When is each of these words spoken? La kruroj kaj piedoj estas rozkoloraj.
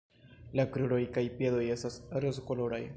La 0.59 0.65
kruroj 0.77 0.99
kaj 1.19 1.25
piedoj 1.37 1.63
estas 1.77 2.03
rozkoloraj. 2.27 2.87